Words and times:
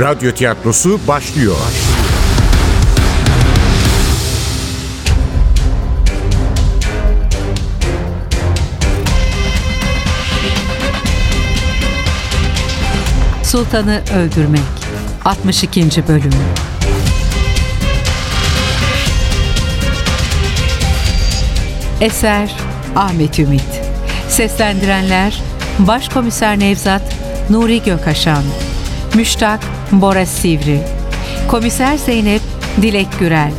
Radyo 0.00 0.32
tiyatrosu 0.32 1.00
başlıyor. 1.08 1.56
Sultanı 13.42 14.02
Öldürmek 14.16 14.60
62. 15.24 16.08
Bölüm 16.08 16.32
Eser 22.00 22.56
Ahmet 22.96 23.38
Ümit 23.38 23.62
Seslendirenler 24.28 25.42
Başkomiser 25.78 26.58
Nevzat 26.58 27.16
Nuri 27.50 27.82
Gökaşan 27.82 28.42
Müştak 29.14 29.77
Bora 29.92 30.26
Sivri. 30.26 30.80
Komiser 31.48 31.96
Zeynep 31.96 32.42
Dilek 32.82 33.18
Gürel. 33.18 33.52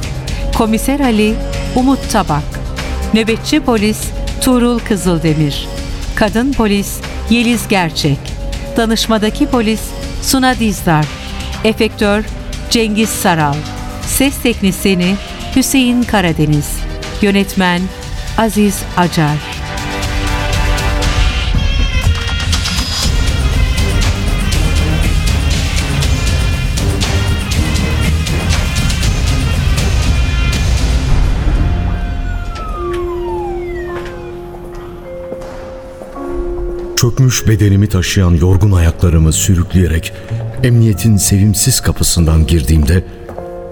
Komiser 0.58 1.00
Ali 1.00 1.36
Umut 1.76 2.12
Tabak. 2.12 2.44
Nöbetçi 3.14 3.60
Polis 3.60 4.00
Tuğrul 4.42 4.80
Kızıldemir. 4.80 5.68
Kadın 6.16 6.54
Polis 6.54 7.00
Yeliz 7.30 7.68
Gerçek. 7.68 8.20
Danışmadaki 8.78 9.48
Polis 9.48 9.82
Suna 10.22 10.60
Dizdar. 10.60 11.06
Efektör 11.64 12.24
Cengiz 12.70 13.10
Saral. 13.10 13.56
Ses 14.08 14.38
Teknisini 14.44 15.16
Hüseyin 15.56 16.04
Karadeniz. 16.04 16.78
Yönetmen 17.22 17.82
Aziz 18.38 18.80
Acar 18.98 19.59
Çökmüş 37.02 37.48
bedenimi 37.48 37.90
taşıyan 37.90 38.32
yorgun 38.32 38.72
ayaklarımı 38.72 39.34
sürükleyerek 39.34 40.14
emniyetin 40.64 41.18
sevimsiz 41.18 41.80
kapısından 41.80 42.48
girdiğimde 42.48 43.04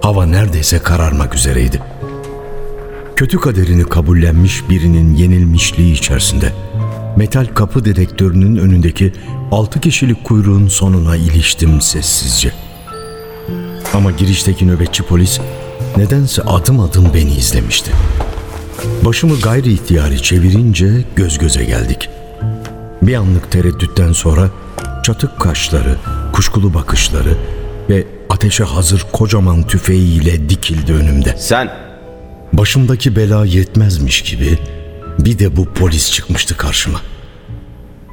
hava 0.02 0.26
neredeyse 0.26 0.80
kararmak 0.80 1.36
üzereydi. 1.36 1.82
Kötü 3.16 3.40
kaderini 3.40 3.84
kabullenmiş 3.84 4.70
birinin 4.70 5.16
yenilmişliği 5.16 5.94
içerisinde 5.94 6.54
metal 7.18 7.46
kapı 7.46 7.86
dedektörünün 7.86 8.56
önündeki 8.56 9.14
altı 9.52 9.80
kişilik 9.80 10.24
kuyruğun 10.24 10.68
sonuna 10.68 11.16
iliştim 11.16 11.82
sessizce. 11.82 12.54
Ama 13.94 14.12
girişteki 14.12 14.68
nöbetçi 14.68 15.04
polis 15.04 15.40
nedense 15.98 16.42
adım 16.42 16.80
adım 16.80 17.14
beni 17.14 17.32
izlemişti. 17.32 17.92
Başımı 19.06 19.40
gayri 19.40 19.74
ihtiyari 19.74 20.22
çevirince 20.22 21.04
göz 21.16 21.38
göze 21.38 21.64
geldik.'' 21.64 22.17
Bir 23.02 23.16
anlık 23.16 23.52
tereddütten 23.52 24.12
sonra 24.12 24.50
çatık 25.04 25.40
kaşları, 25.40 25.96
kuşkulu 26.34 26.74
bakışları 26.74 27.34
ve 27.90 28.08
ateşe 28.30 28.64
hazır 28.64 29.06
kocaman 29.12 29.64
tüfeğiyle 29.64 30.50
dikildi 30.50 30.94
önümde. 30.94 31.36
Sen 31.40 31.88
Başımdaki 32.54 33.16
bela 33.16 33.46
yetmezmiş 33.46 34.22
gibi 34.22 34.60
bir 35.20 35.40
de 35.40 35.56
bu 35.56 35.66
polis 35.66 36.12
çıkmıştı 36.12 36.58
karşıma. 36.58 37.02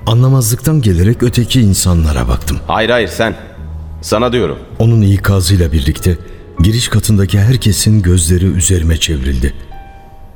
Anlamazlıktan 0.06 0.82
gelerek 0.82 1.22
öteki 1.22 1.60
insanlara 1.60 2.28
baktım. 2.28 2.58
hayır 2.66 2.90
hayır 2.90 3.08
sen. 3.08 3.34
Sana 4.02 4.32
diyorum. 4.32 4.58
Onun 4.78 5.02
ikazıyla 5.02 5.72
birlikte 5.72 6.16
giriş 6.62 6.88
katındaki 6.88 7.40
herkesin 7.40 8.02
gözleri 8.02 8.46
üzerime 8.46 8.96
çevrildi. 8.96 9.54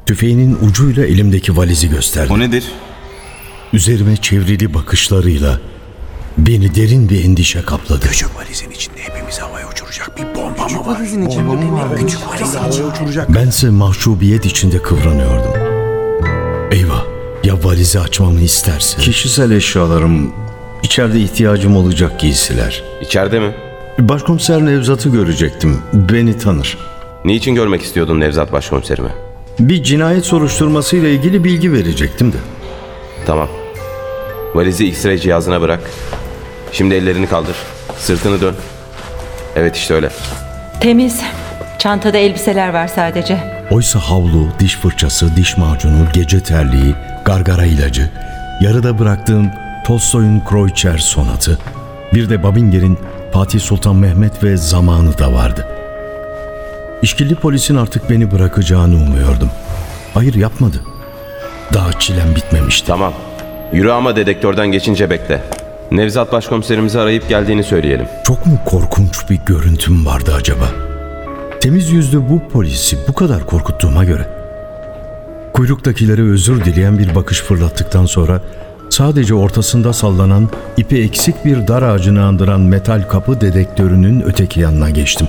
Tüfeğinin 0.07 0.59
ucuyla 0.69 1.05
elimdeki 1.05 1.57
valizi 1.57 1.91
gösterdi. 1.91 2.33
O 2.33 2.39
nedir? 2.39 2.65
Üzerime 3.73 4.17
çevrili 4.17 4.75
bakışlarıyla 4.75 5.61
beni 6.39 6.75
derin 6.75 7.09
bir 7.09 7.25
endişe 7.25 7.63
kapladı. 7.63 8.07
Küçük 8.09 8.37
valizin 8.37 8.71
içinde 8.71 8.97
hepimizi 8.99 9.41
havaya 9.41 9.69
uçuracak 9.69 10.19
bir 10.19 10.35
bomba 10.35 10.69
mı 10.69 10.87
var? 10.87 10.97
Valizin 10.99 11.27
içinde 11.27 11.49
bomba 11.49 11.73
var. 11.73 11.97
Küçük 11.97 12.29
valizin 12.29 12.59
havaya 12.59 12.87
uçuracak. 12.87 13.35
Bense 13.35 13.71
mahcubiyet 13.71 14.47
içinde 14.47 14.83
kıvranıyordum. 14.83 15.53
Eyvah, 16.71 17.05
ya 17.45 17.65
valizi 17.65 18.01
açmamı 18.01 18.41
isterse? 18.41 19.01
Kişisel 19.01 19.51
eşyalarım, 19.51 20.33
içeride 20.83 21.21
ihtiyacım 21.21 21.77
olacak 21.77 22.21
giysiler. 22.21 22.83
İçeride 23.03 23.41
mi? 23.41 23.55
Başkomiser 23.99 24.67
Nevzat'ı 24.67 25.09
görecektim. 25.09 25.79
Beni 25.93 26.39
tanır. 26.39 26.79
Niçin 27.25 27.55
görmek 27.55 27.83
istiyordun 27.83 28.21
Nevzat 28.21 28.53
Başkomiserimi? 28.53 29.11
Bir 29.61 29.83
cinayet 29.83 30.25
soruşturmasıyla 30.25 31.09
ilgili 31.09 31.45
bilgi 31.45 31.73
verecektim 31.73 32.33
de. 32.33 32.37
Tamam. 33.29 33.49
Valizi 34.55 34.85
X-ray 34.87 35.19
cihazına 35.19 35.61
bırak. 35.61 35.81
Şimdi 36.73 36.95
ellerini 36.95 37.27
kaldır. 37.27 37.57
Sırtını 37.99 38.41
dön. 38.41 38.55
Evet 39.57 39.77
işte 39.77 39.95
öyle. 39.95 40.11
Temiz. 40.81 41.21
Çantada 41.79 42.19
elbiseler 42.19 42.69
var 42.69 42.89
sadece. 42.89 43.39
Oysa 43.71 43.99
havlu, 43.99 44.49
diş 44.59 44.77
fırçası, 44.77 45.37
diş 45.37 45.57
macunu, 45.57 46.07
gece 46.13 46.43
terliği, 46.43 46.95
gargara 47.25 47.65
ilacı, 47.65 48.11
yarıda 48.61 48.99
bıraktığım 48.99 49.51
Tolstoy'un 49.87 50.43
Kroiçer 50.49 50.99
sonatı, 50.99 51.59
bir 52.15 52.31
de 52.31 52.43
Babinger'in 52.43 52.99
Fatih 53.33 53.61
Sultan 53.61 53.97
Mehmet 53.97 54.45
ve 54.45 54.57
zamanı 54.57 55.19
da 55.19 55.33
vardı. 55.33 55.69
İşkilli 57.03 57.35
polisin 57.35 57.77
artık 57.77 58.11
beni 58.11 58.31
bırakacağını 58.31 58.95
umuyordum. 58.95 59.51
Hayır 60.15 60.35
yapmadı. 60.35 60.81
Daha 61.75 61.93
çilem 61.93 62.35
bitmemişti. 62.37 62.87
Tamam. 62.87 63.13
Yürü 63.73 63.91
ama 63.91 64.17
dedektörden 64.17 64.73
geçince 64.73 65.11
bekle. 65.11 65.43
Nevzat 65.91 66.33
Başkomiserimizi 66.33 67.01
arayıp 67.01 67.29
geldiğini 67.29 67.65
söyleyelim. 67.65 68.07
Çok 68.25 68.47
mu 68.47 68.59
korkunç 68.67 69.31
bir 69.31 69.39
görüntüm 69.47 70.07
vardı 70.07 70.35
acaba? 70.37 70.69
Temiz 71.61 71.91
yüzlü 71.91 72.29
bu 72.29 72.49
polisi 72.49 72.99
bu 73.09 73.15
kadar 73.15 73.47
korkuttuğuma 73.47 74.05
göre. 74.05 74.29
Kuyruktakilere 75.53 76.23
özür 76.23 76.65
dileyen 76.65 76.99
bir 76.99 77.15
bakış 77.15 77.41
fırlattıktan 77.41 78.07
sonra 78.07 78.43
sadece 78.91 79.35
ortasında 79.35 79.93
sallanan 79.93 80.49
ipi 80.77 81.03
eksik 81.03 81.45
bir 81.45 81.69
dar 81.69 81.83
ağacını 81.83 82.25
andıran 82.25 82.61
metal 82.61 83.03
kapı 83.09 83.41
dedektörünün 83.41 84.21
öteki 84.21 84.61
yanına 84.61 84.91
geçtim. 84.91 85.29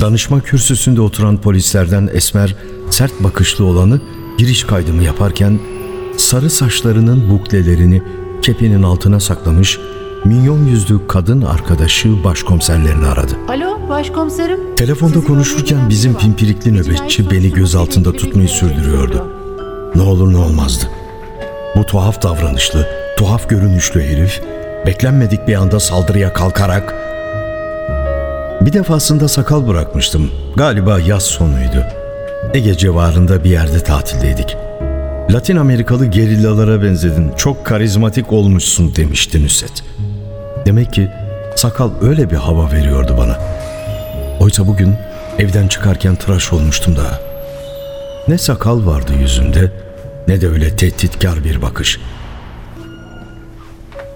Danışma 0.00 0.40
kürsüsünde 0.40 1.00
oturan 1.00 1.36
polislerden 1.36 2.10
esmer, 2.14 2.54
sert 2.90 3.12
bakışlı 3.20 3.64
olanı 3.64 4.00
giriş 4.38 4.64
kaydımı 4.64 5.02
yaparken 5.02 5.58
sarı 6.16 6.50
saçlarının 6.50 7.30
buklelerini 7.30 8.02
kepinin 8.42 8.82
altına 8.82 9.20
saklamış 9.20 9.78
minyon 10.24 10.64
yüzlü 10.64 11.06
kadın 11.06 11.42
arkadaşı 11.42 12.24
başkomiserlerini 12.24 13.06
aradı. 13.06 13.32
Alo 13.48 13.88
başkomiserim. 13.88 14.60
Telefonda 14.76 15.14
Sizi 15.14 15.26
konuşurken 15.26 15.88
bizim 15.88 16.18
pimpirikli 16.18 16.74
nöbetçi 16.74 17.30
beni 17.30 17.50
göz 17.50 17.74
altında 17.74 18.12
tutmayı 18.12 18.48
bilgi 18.48 18.58
sürdürüyordu. 18.58 19.26
Ne 19.94 20.02
olur 20.02 20.32
ne 20.32 20.36
olmazdı. 20.36 20.84
Bu 21.76 21.84
tuhaf 21.86 22.22
davranışlı, 22.22 22.88
tuhaf 23.18 23.48
görünüşlü 23.48 24.02
herif 24.02 24.42
beklenmedik 24.86 25.48
bir 25.48 25.54
anda 25.54 25.80
saldırıya 25.80 26.32
kalkarak 26.32 26.94
bir 28.60 28.72
defasında 28.72 29.28
sakal 29.28 29.68
bırakmıştım. 29.68 30.30
Galiba 30.56 31.00
yaz 31.00 31.22
sonuydu. 31.22 32.01
Ege 32.54 32.76
civarında 32.76 33.44
bir 33.44 33.50
yerde 33.50 33.80
tatildeydik. 33.80 34.56
Latin 35.30 35.56
Amerikalı 35.56 36.06
gerillalara 36.06 36.82
benzedin, 36.82 37.32
çok 37.36 37.66
karizmatik 37.66 38.32
olmuşsun 38.32 38.96
demişti 38.96 39.44
Nusret. 39.44 39.84
Demek 40.66 40.92
ki 40.92 41.08
sakal 41.56 41.90
öyle 42.02 42.30
bir 42.30 42.36
hava 42.36 42.72
veriyordu 42.72 43.14
bana. 43.18 43.38
Oysa 44.40 44.66
bugün 44.66 44.94
evden 45.38 45.68
çıkarken 45.68 46.16
tıraş 46.16 46.52
olmuştum 46.52 46.96
daha. 46.96 47.20
Ne 48.28 48.38
sakal 48.38 48.86
vardı 48.86 49.12
yüzünde 49.20 49.72
ne 50.28 50.40
de 50.40 50.48
öyle 50.48 50.76
tehditkar 50.76 51.44
bir 51.44 51.62
bakış. 51.62 51.98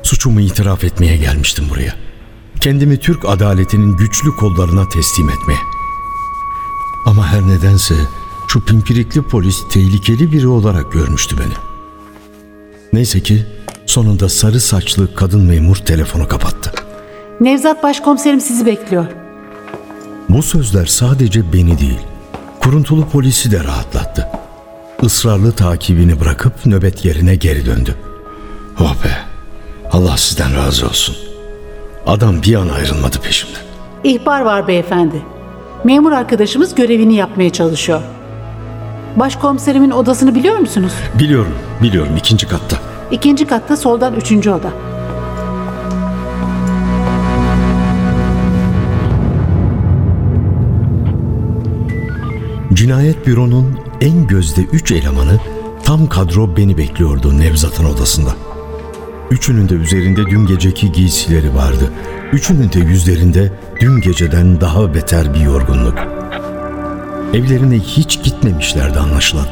Suçumu 0.03 0.41
itiraf 0.41 0.85
etmeye 0.85 1.17
gelmiştim 1.17 1.65
buraya. 1.71 1.95
Kendimi 2.61 3.01
Türk 3.01 3.29
adaletinin 3.29 3.97
güçlü 3.97 4.37
kollarına 4.37 4.89
teslim 4.89 5.31
etmeye. 5.31 5.61
Ama 7.07 7.27
her 7.27 7.43
nedense 7.43 7.95
şu 8.49 8.65
pimpirikli 8.65 9.23
polis 9.23 9.57
tehlikeli 9.71 10.33
biri 10.33 10.49
olarak 10.49 10.93
görmüştü 10.93 11.37
beni. 11.39 11.55
Neyse 12.93 13.21
ki 13.21 13.47
sonunda 13.87 14.29
sarı 14.29 14.61
saçlı 14.61 15.15
kadın 15.15 15.43
memur 15.43 15.77
telefonu 15.77 16.29
kapattı. 16.29 16.73
Nevzat 17.41 17.83
başkomiserim 17.83 18.41
sizi 18.41 18.67
bekliyor. 18.67 19.07
Bu 20.29 20.43
sözler 20.43 20.87
sadece 20.87 21.53
beni 21.53 21.79
değil, 21.79 22.01
kuruntulu 22.61 23.09
polisi 23.09 23.51
de 23.51 23.65
rahatlattı. 23.65 24.29
Israrlı 25.03 25.53
takibini 25.53 26.21
bırakıp 26.21 26.67
nöbet 26.67 27.05
yerine 27.05 27.35
geri 27.35 27.67
döndü. 27.67 27.95
Oh 28.81 28.95
be, 29.05 29.19
Allah 29.93 30.17
sizden 30.17 30.57
razı 30.57 30.87
olsun. 30.87 31.17
Adam 32.07 32.43
bir 32.43 32.55
an 32.55 32.69
ayrılmadı 32.69 33.21
peşimden. 33.21 33.61
İhbar 34.05 34.41
var 34.41 34.69
beyefendi. 34.69 35.23
Memur 35.85 36.13
arkadaşımız 36.13 36.75
görevini 36.75 37.15
yapmaya 37.17 37.51
çalışıyor. 37.51 38.03
Başkomiserimin 39.17 39.91
odasını 39.91 40.35
biliyor 40.35 40.59
musunuz? 40.59 40.93
Biliyorum, 41.19 41.53
biliyorum 41.83 42.17
ikinci 42.17 42.49
katta. 42.49 42.77
İkinci 43.11 43.47
katta 43.47 43.77
soldan 43.77 44.15
üçüncü 44.15 44.51
oda. 44.51 44.73
Cinayet 52.73 53.27
büronun 53.27 53.79
en 54.01 54.27
gözde 54.27 54.61
üç 54.73 54.93
elemanı 54.93 55.41
tam 55.85 56.07
kadro 56.09 56.57
beni 56.57 56.79
bekliyordu 56.79 57.39
Nevzat'ın 57.39 57.85
odasında. 57.85 58.31
Üçünün 59.31 59.69
de 59.69 59.75
üzerinde 59.75 60.27
dün 60.27 60.47
geceki 60.47 60.93
giysileri 60.93 61.55
vardı. 61.55 61.93
Üçünün 62.33 62.73
de 62.73 62.79
yüzlerinde 62.79 63.53
dün 63.81 64.01
geceden 64.01 64.61
daha 64.61 64.95
beter 64.95 65.35
bir 65.35 65.41
yorgunluk. 65.41 65.99
Evlerine 67.37 67.79
hiç 67.79 68.23
gitmemişlerdi 68.23 68.99
anlaşılan. 68.99 69.47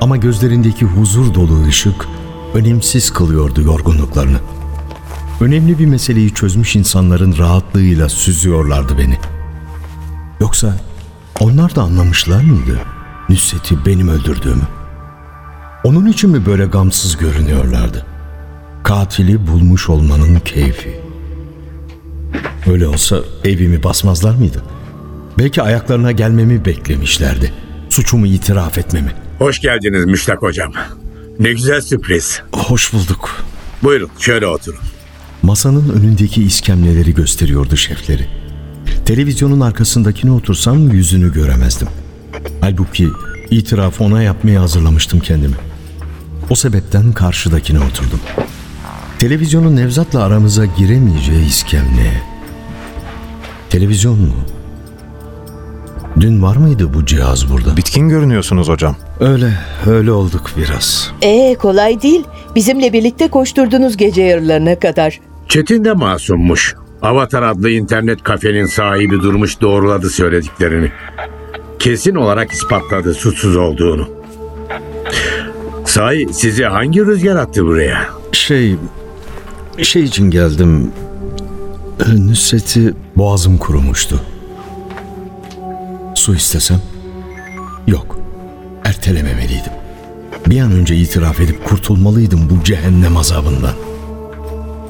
Ama 0.00 0.16
gözlerindeki 0.16 0.84
huzur 0.84 1.34
dolu 1.34 1.66
ışık 1.66 2.08
önemsiz 2.54 3.12
kılıyordu 3.12 3.62
yorgunluklarını. 3.62 4.38
Önemli 5.40 5.78
bir 5.78 5.86
meseleyi 5.86 6.34
çözmüş 6.34 6.76
insanların 6.76 7.38
rahatlığıyla 7.38 8.08
süzüyorlardı 8.08 8.98
beni. 8.98 9.18
Yoksa 10.40 10.76
onlar 11.40 11.74
da 11.74 11.82
anlamışlar 11.82 12.42
mıydı 12.42 12.80
Nusret'i 13.28 13.86
benim 13.86 14.08
öldürdüğümü? 14.08 14.68
Onun 15.84 16.06
için 16.06 16.30
mi 16.30 16.46
böyle 16.46 16.66
gamsız 16.66 17.16
görünüyorlardı? 17.16 18.06
Katili 18.82 19.46
bulmuş 19.46 19.88
olmanın 19.88 20.40
keyfi. 20.40 21.00
Öyle 22.66 22.86
olsa 22.86 23.16
evimi 23.44 23.82
basmazlar 23.82 24.34
mıydı? 24.34 24.62
Belki 25.38 25.62
ayaklarına 25.62 26.12
gelmemi 26.12 26.64
beklemişlerdi. 26.64 27.52
Suçumu 27.90 28.26
itiraf 28.26 28.78
etmemi. 28.78 29.12
Hoş 29.38 29.60
geldiniz 29.60 30.04
Müştak 30.04 30.42
hocam. 30.42 30.72
Ne 31.40 31.52
güzel 31.52 31.80
sürpriz. 31.80 32.42
Hoş 32.52 32.92
bulduk. 32.92 33.44
Buyurun 33.82 34.10
şöyle 34.18 34.46
oturun. 34.46 34.78
Masanın 35.42 35.88
önündeki 35.90 36.44
iskemleleri 36.44 37.14
gösteriyordu 37.14 37.76
şefleri. 37.76 38.26
Televizyonun 39.06 39.60
arkasındakine 39.60 40.30
otursam 40.30 40.90
yüzünü 40.90 41.32
göremezdim. 41.32 41.88
Halbuki 42.60 43.08
itiraf 43.50 44.00
ona 44.00 44.22
yapmaya 44.22 44.60
hazırlamıştım 44.60 45.20
kendimi. 45.20 45.54
O 46.50 46.54
sebepten 46.54 47.12
karşıdakine 47.12 47.78
oturdum. 47.78 48.20
Televizyonun 49.18 49.76
Nevzat'la 49.76 50.22
aramıza 50.22 50.64
giremeyeceği 50.64 51.46
iskemle. 51.46 52.22
Televizyon 53.70 54.20
mu? 54.20 54.34
Dün 56.20 56.42
var 56.42 56.56
mıydı 56.56 56.94
bu 56.94 57.06
cihaz 57.06 57.52
burada? 57.52 57.76
Bitkin 57.76 58.08
görünüyorsunuz 58.08 58.68
hocam. 58.68 58.96
Öyle, 59.20 59.52
öyle 59.86 60.12
olduk 60.12 60.50
biraz. 60.56 61.12
Ee 61.22 61.54
kolay 61.58 62.02
değil. 62.02 62.24
Bizimle 62.54 62.92
birlikte 62.92 63.28
koşturdunuz 63.28 63.96
gece 63.96 64.22
yarılarına 64.22 64.78
kadar. 64.78 65.20
Çetin 65.48 65.84
de 65.84 65.92
masummuş. 65.92 66.74
Avatar 67.02 67.42
adlı 67.42 67.70
internet 67.70 68.22
kafenin 68.22 68.66
sahibi 68.66 69.20
durmuş 69.20 69.60
doğruladı 69.60 70.10
söylediklerini. 70.10 70.92
Kesin 71.78 72.14
olarak 72.14 72.50
ispatladı 72.52 73.14
suçsuz 73.14 73.56
olduğunu. 73.56 74.08
Sahi 75.84 76.26
sizi 76.32 76.64
hangi 76.64 77.06
rüzgar 77.06 77.36
attı 77.36 77.64
buraya? 77.66 78.08
Şey, 78.32 78.76
şey 79.82 80.02
için 80.02 80.30
geldim. 80.30 80.90
Ee, 82.00 82.26
Nusret'i 82.28 82.94
boğazım 83.16 83.58
kurumuştu. 83.58 84.20
Su 86.24 86.34
istesem? 86.34 86.80
Yok. 87.86 88.18
Ertelememeliydim. 88.84 89.72
Bir 90.46 90.60
an 90.60 90.72
önce 90.72 90.96
itiraf 90.96 91.40
edip 91.40 91.64
kurtulmalıydım 91.64 92.50
bu 92.50 92.64
cehennem 92.64 93.16
azabından. 93.16 93.74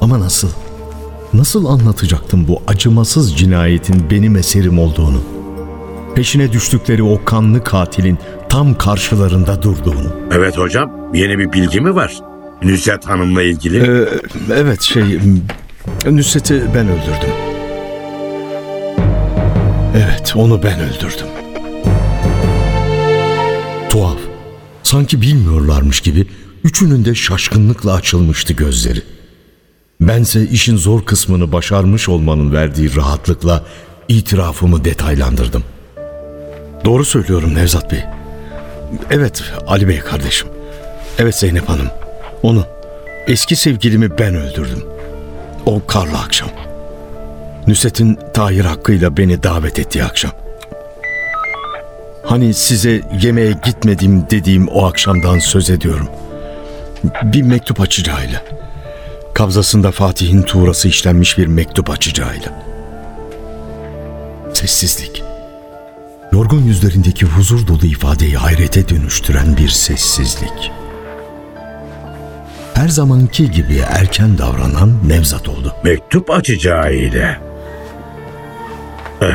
Ama 0.00 0.20
nasıl? 0.20 0.48
Nasıl 1.32 1.66
anlatacaktım 1.66 2.48
bu 2.48 2.62
acımasız 2.66 3.36
cinayetin 3.36 4.10
benim 4.10 4.36
eserim 4.36 4.78
olduğunu? 4.78 5.22
Peşine 6.14 6.52
düştükleri 6.52 7.02
o 7.02 7.24
kanlı 7.24 7.64
katilin 7.64 8.18
tam 8.48 8.78
karşılarında 8.78 9.62
durduğunu. 9.62 10.16
Evet 10.32 10.58
hocam 10.58 10.92
yeni 11.14 11.38
bir 11.38 11.52
bilgi 11.52 11.80
mi 11.80 11.94
var? 11.94 12.18
Nusret 12.62 13.06
Hanım'la 13.06 13.42
ilgili. 13.42 13.78
Ee, 13.78 14.08
evet 14.54 14.82
şey 14.82 15.20
Nusret'i 16.06 16.62
ben 16.74 16.88
öldürdüm. 16.88 17.43
Evet 19.94 20.32
onu 20.36 20.62
ben 20.62 20.80
öldürdüm. 20.80 21.26
Tuhaf. 23.90 24.18
Sanki 24.82 25.20
bilmiyorlarmış 25.20 26.00
gibi 26.00 26.26
üçünün 26.64 27.04
de 27.04 27.14
şaşkınlıkla 27.14 27.92
açılmıştı 27.92 28.52
gözleri. 28.52 29.02
Bense 30.00 30.48
işin 30.48 30.76
zor 30.76 31.04
kısmını 31.04 31.52
başarmış 31.52 32.08
olmanın 32.08 32.52
verdiği 32.52 32.96
rahatlıkla 32.96 33.64
itirafımı 34.08 34.84
detaylandırdım. 34.84 35.64
Doğru 36.84 37.04
söylüyorum 37.04 37.54
Nevzat 37.54 37.92
Bey. 37.92 38.00
Evet 39.10 39.42
Ali 39.66 39.88
Bey 39.88 39.98
kardeşim. 39.98 40.48
Evet 41.18 41.34
Zeynep 41.34 41.68
Hanım. 41.68 41.88
Onu, 42.42 42.66
eski 43.26 43.56
sevgilimi 43.56 44.18
ben 44.18 44.34
öldürdüm. 44.34 44.84
O 45.66 45.86
karlı 45.86 46.18
akşam. 46.18 46.48
Nusret'in 47.66 48.18
Tahir 48.34 48.64
hakkıyla 48.64 49.16
beni 49.16 49.42
davet 49.42 49.78
ettiği 49.78 50.04
akşam. 50.04 50.32
Hani 52.24 52.54
size 52.54 53.00
yemeğe 53.22 53.52
gitmedim 53.64 54.26
dediğim 54.30 54.68
o 54.68 54.86
akşamdan 54.86 55.38
söz 55.38 55.70
ediyorum. 55.70 56.08
Bir 57.22 57.42
mektup 57.42 57.80
açacağıyla. 57.80 58.42
Kabzasında 59.34 59.90
Fatih'in 59.90 60.42
tuğrası 60.42 60.88
işlenmiş 60.88 61.38
bir 61.38 61.46
mektup 61.46 61.90
açacağıyla. 61.90 62.52
Sessizlik. 64.54 65.22
Yorgun 66.32 66.62
yüzlerindeki 66.62 67.26
huzur 67.26 67.66
dolu 67.66 67.86
ifadeyi 67.86 68.36
hayrete 68.36 68.88
dönüştüren 68.88 69.56
bir 69.56 69.68
sessizlik. 69.68 70.72
Her 72.74 72.88
zamanki 72.88 73.50
gibi 73.50 73.82
erken 73.90 74.38
davranan 74.38 75.08
Nevzat 75.08 75.48
oldu. 75.48 75.74
Mektup 75.84 76.30
açacağıyla. 76.30 77.53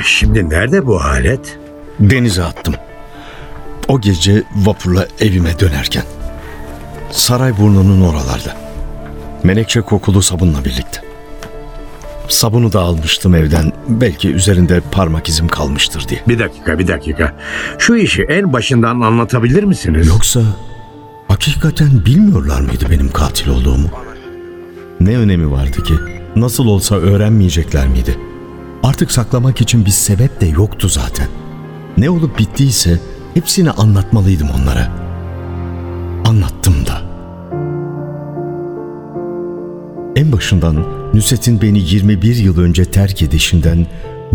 Şimdi 0.05 0.49
nerede 0.49 0.85
bu 0.85 1.01
alet? 1.01 1.59
Denize 1.99 2.43
attım. 2.43 2.75
O 3.87 4.01
gece 4.01 4.43
vapurla 4.55 5.07
evime 5.19 5.59
dönerken. 5.59 6.03
Sarayburnu'nun 7.11 8.01
oralarda. 8.01 8.57
Menekşe 9.43 9.81
kokulu 9.81 10.21
sabunla 10.21 10.65
birlikte. 10.65 11.01
Sabunu 12.27 12.73
da 12.73 12.79
almıştım 12.79 13.35
evden. 13.35 13.71
Belki 13.87 14.29
üzerinde 14.29 14.81
parmak 14.91 15.29
izim 15.29 15.47
kalmıştır 15.47 16.07
diye. 16.07 16.21
Bir 16.27 16.39
dakika 16.39 16.79
bir 16.79 16.87
dakika. 16.87 17.35
Şu 17.77 17.95
işi 17.95 18.23
en 18.23 18.53
başından 18.53 19.01
anlatabilir 19.01 19.63
misiniz? 19.63 20.07
Yoksa 20.07 20.41
hakikaten 21.27 22.05
bilmiyorlar 22.05 22.61
mıydı 22.61 22.85
benim 22.91 23.11
katil 23.11 23.49
olduğumu? 23.49 23.87
Ne 24.99 25.17
önemi 25.17 25.51
vardı 25.51 25.83
ki? 25.83 25.93
Nasıl 26.35 26.65
olsa 26.65 26.95
öğrenmeyecekler 26.95 27.87
miydi? 27.87 28.17
Artık 28.83 29.11
saklamak 29.11 29.61
için 29.61 29.85
bir 29.85 29.91
sebep 29.91 30.41
de 30.41 30.45
yoktu 30.45 30.89
zaten. 30.89 31.27
Ne 31.97 32.09
olup 32.09 32.39
bittiyse 32.39 32.99
hepsini 33.33 33.71
anlatmalıydım 33.71 34.47
onlara. 34.49 34.91
Anlattım 36.25 36.73
da. 36.87 37.01
En 40.15 40.31
başından 40.31 40.85
Nusret'in 41.13 41.61
beni 41.61 41.79
21 41.79 42.35
yıl 42.35 42.59
önce 42.59 42.85
terk 42.85 43.21
edişinden, 43.21 43.87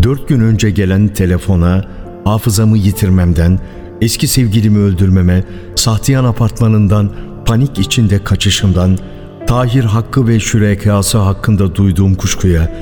4 0.03 0.29
gün 0.29 0.41
önce 0.41 0.71
gelen 0.71 1.09
telefona, 1.09 1.85
hafızamı 2.25 2.79
yitirmemden, 2.79 3.59
eski 4.01 4.29
sevgilimi 4.29 4.79
öldürmeme, 4.79 5.45
Sahtiyan 5.77 6.25
apartmanından 6.25 7.11
panik 7.47 7.79
içinde 7.79 8.25
kaçışımdan, 8.25 8.99
Tahir 9.47 9.85
Hakkı 9.85 10.29
ve 10.29 10.41
şürekası 10.41 11.19
hakkında 11.19 11.75
duyduğum 11.75 12.15
kuşkuya, 12.15 12.73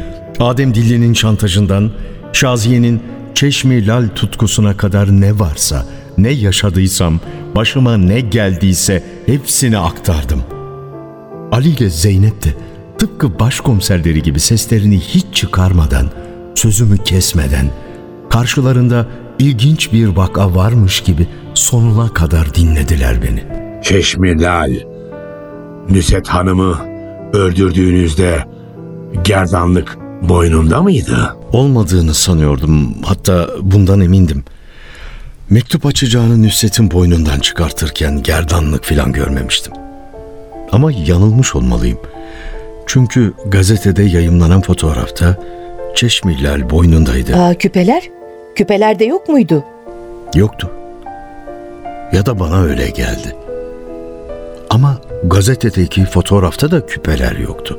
Adem 0.41 0.75
Dilli'nin 0.75 1.13
şantajından, 1.13 1.91
Şaziye'nin 2.33 3.03
Çeşmi 3.35 3.87
Lal 3.87 4.09
tutkusuna 4.15 4.77
kadar 4.77 5.21
ne 5.21 5.39
varsa, 5.39 5.87
ne 6.19 6.31
yaşadıysam, 6.31 7.21
başıma 7.57 7.97
ne 7.97 8.21
geldiyse 8.21 9.03
hepsini 9.27 9.79
aktardım. 9.79 10.43
Ali 11.53 11.69
ile 11.69 11.91
Zeynep 11.91 12.45
de 12.45 12.49
tıpkı 12.99 13.39
başkomiserleri 13.39 14.23
gibi 14.23 14.41
seslerini 14.41 15.01
hiç 15.01 15.27
çıkarmadan, 15.33 16.07
sözümü 16.55 16.99
kesmeden, 16.99 17.71
karşılarında 18.31 19.07
ilginç 19.39 19.93
bir 19.93 20.07
vaka 20.07 20.55
varmış 20.55 21.01
gibi 21.01 21.27
sonuna 21.55 22.15
kadar 22.15 22.55
dinlediler 22.55 23.23
beni. 23.23 23.45
Çeşmi 23.83 24.43
Lal. 24.43 24.73
Nusret 25.91 26.29
Hanım'ı 26.29 26.77
öldürdüğünüzde 27.33 28.45
gerdanlık 29.25 29.99
boynunda 30.29 30.83
mıydı? 30.83 31.37
Olmadığını 31.53 32.15
sanıyordum. 32.15 32.95
Hatta 33.05 33.49
bundan 33.63 34.01
emindim. 34.01 34.45
Mektup 35.51 35.87
açacağını 35.87 36.43
Nüsret'in 36.43 36.91
boynundan 36.91 37.39
çıkartırken 37.41 38.23
gerdanlık 38.23 38.85
filan 38.85 39.13
görmemiştim. 39.13 39.73
Ama 40.73 40.93
yanılmış 40.93 41.55
olmalıyım. 41.55 41.99
Çünkü 42.87 43.33
gazetede 43.47 44.03
yayımlanan 44.03 44.61
fotoğrafta 44.61 45.37
Çeşmillal 45.95 46.71
boynundaydı. 46.71 47.37
Aa, 47.37 47.55
küpeler? 47.55 48.03
Küpelerde 48.57 49.05
yok 49.05 49.29
muydu? 49.29 49.65
Yoktu. 50.35 50.71
Ya 52.13 52.27
da 52.27 52.39
bana 52.41 52.63
öyle 52.63 52.91
geldi. 52.91 53.37
Ama 54.71 54.99
gazetedeki 55.25 56.05
fotoğrafta 56.05 56.71
da 56.71 56.87
küpeler 56.87 57.33
yoktu. 57.37 57.79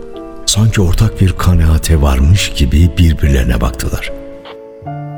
Sanki 0.53 0.81
ortak 0.81 1.21
bir 1.21 1.31
kanaate 1.31 2.01
varmış 2.01 2.53
gibi 2.57 2.89
birbirlerine 2.97 3.61
baktılar. 3.61 4.11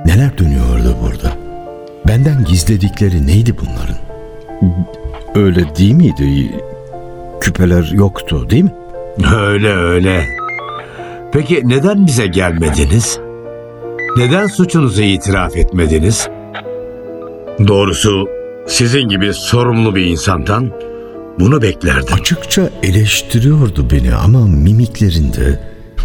Neler 0.05 0.37
dönüyordu 0.37 0.95
burada? 1.03 1.37
Benden 2.07 2.45
gizledikleri 2.45 3.27
neydi 3.27 3.55
bunların? 3.61 3.97
Öyle 5.35 5.75
değil 5.75 5.93
miydi? 5.93 6.51
Küpeler 7.41 7.83
yoktu 7.83 8.49
değil 8.49 8.63
mi? 8.63 8.71
Öyle 9.35 9.75
öyle. 9.75 10.25
Peki 11.31 11.61
neden 11.63 12.07
bize 12.07 12.27
gelmediniz? 12.27 13.19
Neden 14.17 14.47
suçunuzu 14.47 15.01
itiraf 15.01 15.57
etmediniz? 15.57 16.29
Doğrusu 17.67 18.27
sizin 18.67 19.07
gibi 19.07 19.33
sorumlu 19.33 19.95
bir 19.95 20.05
insandan 20.05 20.71
bunu 21.39 21.61
beklerdim. 21.61 22.13
Açıkça 22.13 22.69
eleştiriyordu 22.83 23.89
beni 23.91 24.15
ama 24.15 24.47
mimiklerinde, 24.47 25.59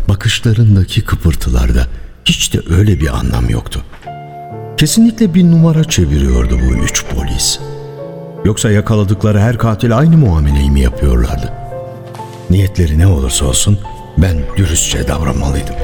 bakışlarındaki 0.09 1.05
kıpırtılarda 1.05 1.87
hiç 2.25 2.55
de 2.55 2.61
öyle 2.71 3.01
bir 3.01 3.19
anlam 3.19 3.51
yoktu. 3.51 3.81
Kesinlikle 4.77 5.35
bir 5.35 5.45
numara 5.45 5.85
çeviriyordu 5.85 6.59
bu 6.59 6.85
üç 6.85 7.05
polis. 7.05 7.59
Yoksa 8.45 8.71
yakaladıkları 8.71 9.41
her 9.41 9.59
katil 9.59 9.99
aynı 9.99 10.17
muameleyi 10.17 10.71
mi 10.71 10.81
yapıyorlardı? 10.81 11.53
Niyetleri 12.51 12.99
ne 12.99 13.07
olursa 13.07 13.45
olsun 13.45 13.79
ben 14.19 14.37
dürüstçe 14.57 15.09
davranmalıydım. 15.09 15.75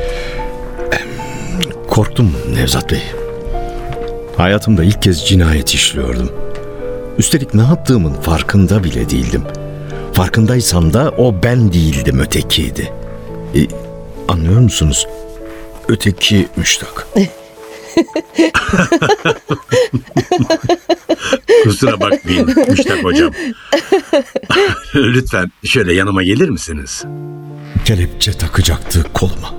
Korktum 1.88 2.32
Nevzat 2.54 2.90
Bey. 2.90 3.02
Hayatımda 4.36 4.84
ilk 4.84 5.02
kez 5.02 5.26
cinayet 5.26 5.74
işliyordum. 5.74 6.32
Üstelik 7.18 7.54
ne 7.54 7.62
yaptığımın 7.62 8.14
farkında 8.14 8.84
bile 8.84 9.10
değildim. 9.10 9.42
Farkındaysam 10.12 10.92
da 10.92 11.10
o 11.18 11.42
ben 11.42 11.72
değildim 11.72 12.20
ötekiydi. 12.20 12.92
E, 13.54 13.60
anlıyor 14.28 14.60
musunuz? 14.60 15.06
Öteki 15.88 16.48
müştak. 16.56 17.06
Kusura 21.64 22.00
bakmayın 22.00 22.54
Müştak 22.68 23.04
hocam. 23.04 23.30
Lütfen 24.94 25.50
şöyle 25.64 25.94
yanıma 25.94 26.22
gelir 26.22 26.48
misiniz? 26.48 27.04
Kelepçe 27.84 28.32
takacaktı 28.32 29.04
koluma. 29.14 29.54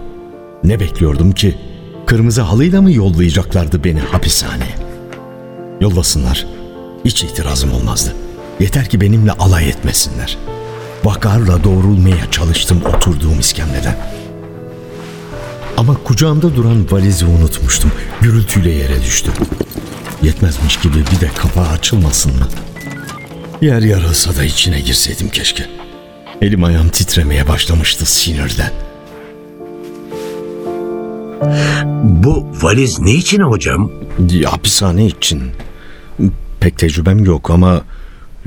Ne 0.63 0.79
bekliyordum 0.79 1.31
ki? 1.31 1.57
Kırmızı 2.05 2.41
halıyla 2.41 2.81
mı 2.81 2.91
yollayacaklardı 2.91 3.83
beni 3.83 3.99
hapishaneye? 3.99 4.75
Yollasınlar. 5.81 6.56
Hiç 7.05 7.23
itirazım 7.23 7.73
olmazdı. 7.73 8.15
Yeter 8.59 8.89
ki 8.89 9.01
benimle 9.01 9.31
alay 9.31 9.69
etmesinler. 9.69 10.37
Vakarla 11.03 11.63
doğrulmaya 11.63 12.31
çalıştım 12.31 12.81
oturduğum 12.95 13.39
iskemleden. 13.39 13.97
Ama 15.77 16.03
kucağımda 16.03 16.55
duran 16.55 16.91
valizi 16.91 17.25
unutmuştum. 17.25 17.91
Gürültüyle 18.21 18.71
yere 18.71 19.01
düştü. 19.01 19.31
Yetmezmiş 20.23 20.79
gibi 20.79 20.97
bir 20.97 21.21
de 21.21 21.29
kapağı 21.35 21.67
açılmasın 21.67 22.31
mı? 22.31 22.47
Yer 23.61 23.81
yarılsa 23.81 24.35
da 24.35 24.43
içine 24.43 24.79
girseydim 24.79 25.29
keşke. 25.29 25.65
Elim 26.41 26.63
ayağım 26.63 26.89
titremeye 26.89 27.47
başlamıştı 27.47 28.05
sinirden. 28.05 28.71
Bu 32.03 32.47
valiz 32.61 32.99
ne 32.99 33.11
için 33.11 33.41
hocam? 33.41 33.91
Hapishane 34.45 35.05
için 35.05 35.43
pek 36.59 36.77
tecrübem 36.77 37.25
yok 37.25 37.49
ama 37.49 37.81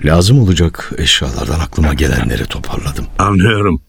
lazım 0.04 0.40
olacak 0.40 0.92
eşyalardan 0.98 1.60
aklıma 1.60 1.94
gelenleri 1.94 2.46
toparladım. 2.46 3.06
Anlıyorum. 3.18 3.82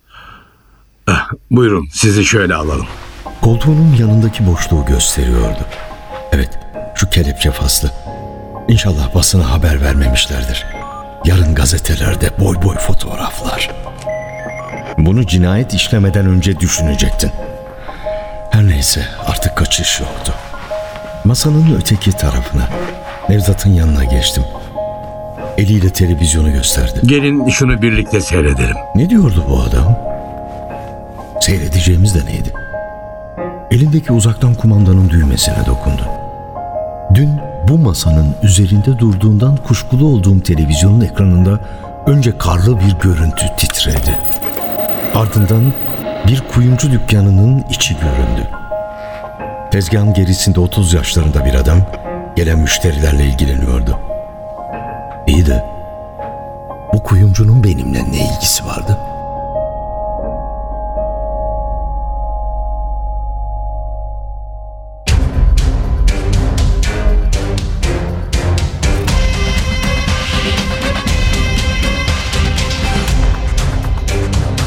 Ah, 1.08 1.30
buyurun 1.52 1.88
sizi 1.94 2.26
şöyle 2.26 2.56
alalım. 2.56 2.88
Koltuğunun 3.42 3.96
yanındaki 4.00 4.48
boşluğu 4.48 4.86
gösteriyordu. 4.86 5.66
Evet, 6.32 6.60
şu 6.96 7.10
kelepçe 7.10 7.52
faslı. 7.52 7.92
İnşallah 8.68 9.16
basına 9.16 9.52
haber 9.52 9.82
vermemişlerdir. 9.82 10.66
Yarın 11.26 11.56
gazetelerde 11.56 12.30
boy 12.40 12.62
boy 12.62 12.76
fotoğraflar. 12.76 13.72
Bunu 14.98 15.28
cinayet 15.28 15.74
işlemeden 15.74 16.26
önce 16.26 16.60
düşünecektin. 16.60 17.32
Her 18.52 18.68
neyse 18.68 19.08
artık 19.28 19.58
kaçış 19.58 20.00
yoktu. 20.00 20.34
Masanın 21.24 21.76
öteki 21.76 22.12
tarafına, 22.12 22.70
Nevzat'ın 23.32 23.74
yanına 23.74 24.04
geçtim. 24.04 24.44
Eliyle 25.58 25.90
televizyonu 25.90 26.54
gösterdi. 26.54 27.00
Gelin 27.04 27.50
şunu 27.50 27.82
birlikte 27.82 28.22
seyredelim. 28.22 28.76
Ne 28.96 29.10
diyordu 29.10 29.46
bu 29.50 29.60
adam? 29.60 29.98
Seyredeceğimiz 31.42 32.16
de 32.16 32.26
neydi? 32.26 32.54
Elindeki 33.72 34.14
uzaktan 34.14 34.54
kumandanın 34.54 35.10
düğmesine 35.10 35.66
dokundu. 35.68 36.02
Dün 37.14 37.30
bu 37.68 37.78
masanın 37.78 38.36
üzerinde 38.44 39.00
durduğundan 39.00 39.58
kuşkulu 39.58 40.06
olduğum 40.06 40.40
televizyonun 40.40 41.02
ekranında 41.02 41.60
önce 42.08 42.38
karlı 42.38 42.80
bir 42.80 42.96
görüntü 43.04 43.46
titredi. 43.58 44.18
Ardından 45.16 45.74
bir 46.28 46.42
kuyumcu 46.54 46.92
dükkanının 46.92 47.66
içi 47.70 47.94
göründü. 47.94 48.48
Tezgahın 49.72 50.14
gerisinde 50.14 50.60
30 50.60 50.94
yaşlarında 50.94 51.46
bir 51.46 51.54
adam 51.54 51.78
gelen 52.36 52.60
müşterilerle 52.60 53.26
ilgileniyordu. 53.26 54.00
İyi 55.28 55.46
de 55.46 55.66
bu 56.94 57.04
kuyumcunun 57.04 57.64
benimle 57.64 58.00
ne 58.12 58.36
ilgisi 58.36 58.66
vardı? 58.66 58.98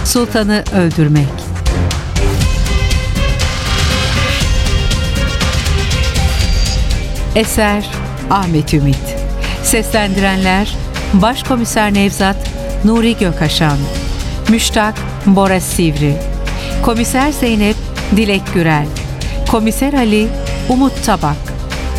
Sultanı 0.05 0.65
öldürmek. 0.77 1.44
Eser 7.35 7.85
Ahmet 8.31 8.75
Ümit. 8.75 9.17
Seslendirenler 9.63 10.77
Başkomiser 11.15 11.95
Nevzat 11.95 12.37
Nuri 12.85 13.17
Gökaşan. 13.17 13.79
Müştak 14.49 14.95
Bora 15.27 15.61
Sivri. 15.61 16.17
Komiser 16.83 17.33
Zeynep 17.33 17.77
Dilek 18.17 18.43
Gürel. 18.55 18.87
Komiser 19.51 19.93
Ali 19.93 20.29
Umut 20.69 21.05
Tabak. 21.05 21.37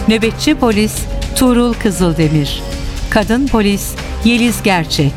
Nöbetçi 0.08 0.56
Polis 0.56 0.96
Tuğrul 1.36 1.74
Kızıldemir. 1.74 2.62
Kadın 3.10 3.48
Polis 3.48 3.92
Yeliz 4.26 4.64
Gerçek. 4.64 5.14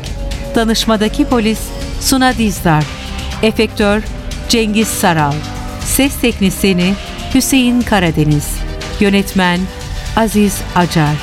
Danışmadaki 0.55 1.25
Polis 1.25 1.59
Suna 2.01 2.37
Dizdar. 2.37 2.83
Efektör 3.43 4.03
Cengiz 4.49 4.87
Saral. 4.87 5.33
Ses 5.85 6.15
Teknisini 6.21 6.93
Hüseyin 7.33 7.81
Karadeniz. 7.81 8.47
Yönetmen 8.99 9.59
Aziz 10.19 10.61
Acar. 10.75 11.15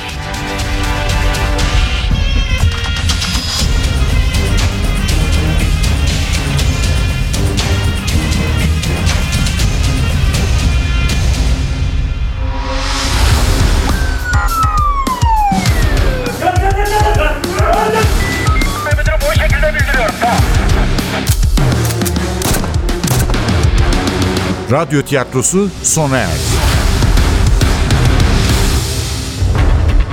Radyo 24.71 25.01
tiyatrosu 25.01 25.69
sona 25.83 26.17
erdi. 26.17 26.86